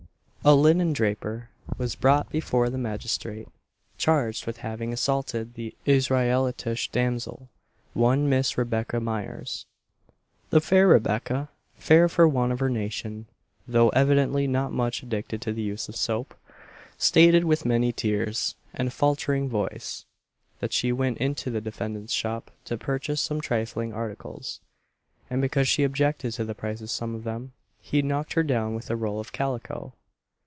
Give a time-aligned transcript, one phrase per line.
[0.43, 3.47] A linen draper was brought before the magistrate
[3.99, 7.47] charged with having assaulted an Israelitish damsel
[7.93, 9.67] one Miss Rebecca Myers.
[10.49, 13.27] The fair Rebecca (fair for one of her nation,
[13.67, 16.33] though evidently not much addicted to the use of soap)
[16.97, 20.05] stated with many tears, and a faltering voice,
[20.59, 24.59] that she went into the defendant's shop to purchase some trifling articles;
[25.29, 28.73] and because she objected to the price of some of them, he knocked her down
[28.73, 29.93] with a roll of calico!